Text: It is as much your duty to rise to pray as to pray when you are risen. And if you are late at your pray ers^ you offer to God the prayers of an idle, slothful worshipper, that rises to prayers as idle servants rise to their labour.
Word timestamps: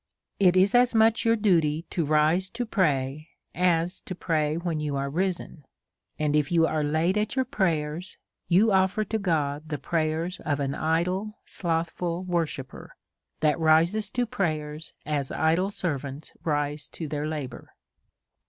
It 0.39 0.57
is 0.57 0.73
as 0.73 0.95
much 0.95 1.25
your 1.25 1.35
duty 1.35 1.83
to 1.91 2.03
rise 2.03 2.49
to 2.57 2.65
pray 2.65 3.29
as 3.53 4.01
to 4.05 4.15
pray 4.15 4.57
when 4.57 4.79
you 4.79 4.95
are 4.95 5.11
risen. 5.11 5.63
And 6.17 6.35
if 6.35 6.51
you 6.51 6.65
are 6.65 6.83
late 6.83 7.17
at 7.17 7.35
your 7.35 7.45
pray 7.45 7.75
ers^ 7.83 8.17
you 8.47 8.71
offer 8.71 9.03
to 9.05 9.19
God 9.19 9.69
the 9.69 9.77
prayers 9.77 10.39
of 10.39 10.59
an 10.59 10.73
idle, 10.73 11.37
slothful 11.45 12.23
worshipper, 12.23 12.95
that 13.41 13.59
rises 13.59 14.09
to 14.09 14.25
prayers 14.25 14.91
as 15.05 15.29
idle 15.29 15.69
servants 15.69 16.33
rise 16.43 16.87
to 16.89 17.07
their 17.07 17.27
labour. 17.27 17.75